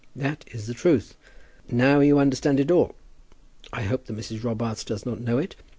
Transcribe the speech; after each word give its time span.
That 0.15 0.45
is 0.51 0.65
the 0.65 0.73
truth. 0.73 1.13
Now 1.69 1.99
you 1.99 2.17
understand 2.17 2.59
it 2.59 2.71
all. 2.71 2.95
I 3.71 3.83
hope 3.83 4.05
that 4.05 4.17
Mrs. 4.17 4.43
Robarts 4.43 4.83
does 4.83 5.05
not 5.05 5.21
know 5.21 5.37
it. 5.37 5.55